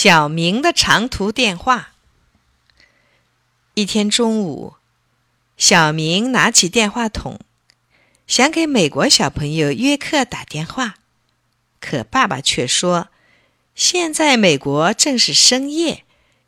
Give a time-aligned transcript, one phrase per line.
[0.00, 1.92] 小明的长途电话。
[3.74, 4.76] 一天中午，
[5.56, 7.40] 小明拿起电话筒，
[8.24, 10.98] 想给美国小朋友约克打电话，
[11.80, 13.08] 可爸爸却说
[13.74, 16.04] ：“现在美国正是深夜，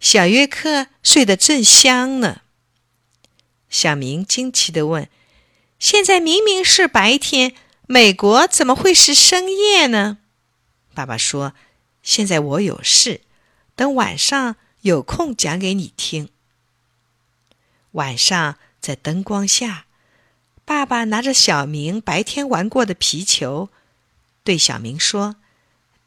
[0.00, 2.40] 小约克睡得正香呢。”
[3.68, 5.06] 小明惊奇地问
[5.78, 7.54] ：“现在明明是白天，
[7.86, 10.16] 美国怎么会是深夜呢？”
[10.96, 11.52] 爸爸说。
[12.06, 13.22] 现在我有事，
[13.76, 16.28] 等晚上有空讲给你听。
[17.92, 19.86] 晚上在灯光下，
[20.64, 23.70] 爸爸拿着小明白天玩过的皮球，
[24.42, 25.36] 对小明说：“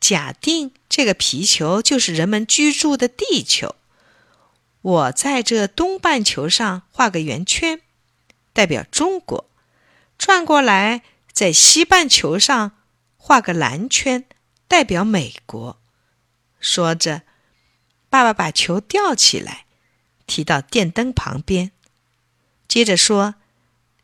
[0.00, 3.76] 假定这个皮球就是人们居住的地球，
[4.82, 7.80] 我在这东半球上画个圆圈，
[8.52, 9.48] 代表中国；
[10.18, 11.02] 转过来，
[11.32, 12.72] 在西半球上
[13.16, 14.24] 画个蓝圈，
[14.68, 15.80] 代表美国。”
[16.60, 17.22] 说着，
[18.16, 19.66] 爸爸把球吊起来，
[20.26, 21.70] 提到电灯旁边。
[22.66, 23.34] 接着说：“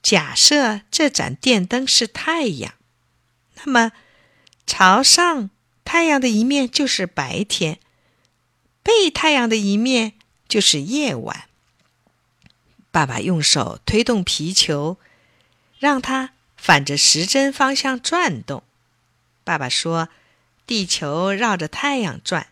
[0.05, 2.75] 假设这盏电灯是太阳，
[3.55, 3.93] 那么
[4.67, 5.49] 朝上
[5.83, 7.81] 太阳的一面就是白天，
[8.83, 10.13] 背太阳的一面
[10.47, 11.49] 就是夜晚。”
[12.93, 14.99] 爸爸用手推动皮球，
[15.79, 18.63] 让它反着时针方向转动。
[19.43, 20.11] 爸爸说
[20.69, 22.49] ：“地球绕着太阳转。”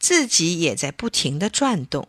[0.00, 2.08] 自己也在不停的转动，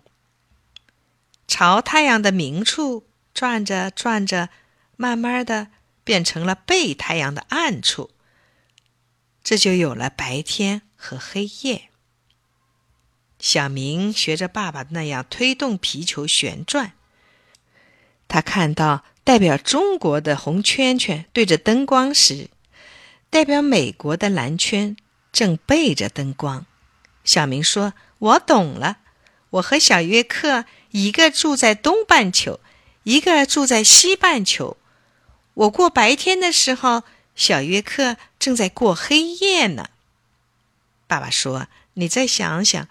[1.46, 4.48] 朝太阳的明处转着转着，
[4.96, 5.68] 慢慢的
[6.06, 8.10] 变成了背太阳的暗处，
[9.44, 11.90] 这就有了白天和黑夜。
[13.38, 16.94] 小明学着爸爸那样推动皮球旋转，
[18.30, 22.50] 他看到代表中国的红圈圈对着灯光时，
[23.30, 24.96] 代表美国的蓝圈
[25.34, 26.66] 正背着灯光。
[27.24, 28.98] 小明说：“我懂了，
[29.52, 32.60] 我和小约克一个住在东半球，
[33.04, 34.78] 一个住在西半球。
[35.54, 37.04] 我过白天的时候，
[37.36, 39.90] 小约克正在过黑夜呢。”
[41.08, 42.88] 爸爸说：“你再想想，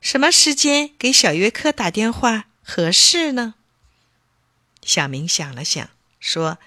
[0.00, 3.54] 什么时间给小约克打电话合适呢？”
[4.82, 5.88] 小明想了想，
[6.18, 6.58] 说：“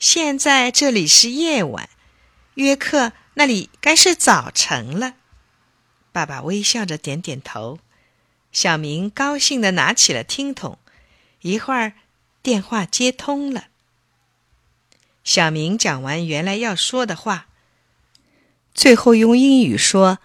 [0.00, 1.88] 现在这里是夜晚，
[2.54, 5.14] 约克那里该是早晨了。”
[6.12, 7.78] 爸爸微笑着点点头，
[8.52, 10.78] 小明高兴地拿起了听筒。
[11.40, 11.94] 一会儿，
[12.42, 13.68] 电话接通了。
[15.24, 17.46] 小明讲完原来要说的话，
[18.74, 20.18] 最后用英语说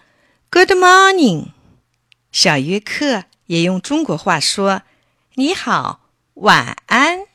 [0.50, 1.52] ：“Good morning。”
[2.30, 4.82] 小约克也用中国话说
[5.34, 6.00] ：“你好，
[6.34, 7.27] 晚安。”